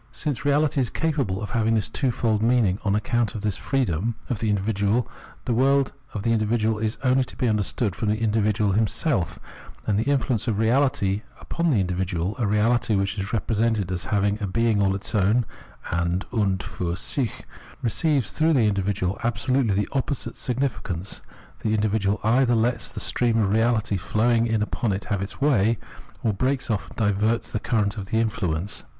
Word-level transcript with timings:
Since 0.11 0.39
reahty 0.39 0.79
is 0.79 0.89
capable 0.89 1.43
of 1.43 1.51
haviag 1.51 1.75
this 1.75 1.87
twofold 1.87 2.41
mean 2.41 2.65
ing 2.65 2.79
on 2.83 2.95
account 2.95 3.35
of 3.35 3.41
this 3.41 3.55
freedom 3.55 4.15
of 4.31 4.39
the 4.39 4.49
individual, 4.49 5.07
the 5.45 5.53
world 5.53 5.93
of 6.15 6.23
the 6.23 6.31
individual 6.31 6.79
is 6.79 6.97
only 7.03 7.23
to 7.23 7.35
be 7.35 7.47
understood 7.47 7.95
from 7.95 8.09
the 8.09 8.15
individual 8.17 8.71
himself; 8.71 9.37
and 9.85 9.99
the 9.99 10.09
influence 10.11 10.47
of 10.47 10.55
reahty 10.55 11.21
upon 11.39 11.69
the 11.69 11.77
individual, 11.79 12.35
a 12.39 12.47
reality 12.47 12.95
which 12.95 13.19
is 13.19 13.31
represented 13.31 13.91
as 13.91 14.05
having 14.05 14.41
a 14.41 14.47
being 14.47 14.81
all 14.81 14.95
its 14.95 15.13
own 15.13 15.45
{an 15.91 16.23
und 16.33 16.61
fiir 16.63 16.97
sich), 16.97 17.43
receives 17.83 18.31
through 18.31 18.53
this 18.53 18.67
individual 18.67 19.19
absolutely 19.23 19.75
the 19.75 19.89
opposite 19.91 20.35
significance— 20.35 21.21
the 21.61 21.75
individual 21.75 22.19
either 22.23 22.55
lets 22.55 22.91
the 22.91 22.99
stream 22.99 23.37
of 23.37 23.51
reahty 23.51 23.99
flowing 23.99 24.47
in 24.47 24.63
upon 24.63 24.91
it 24.93 25.05
have 25.05 25.21
its 25.21 25.39
way, 25.39 25.77
or 26.23 26.33
breaks 26.33 26.71
off 26.71 26.87
and 26.87 26.95
diverts 26.95 27.51
the 27.51 27.59
current 27.59 27.97
of 27.97 28.01
its 28.01 28.13
influence. 28.13 28.83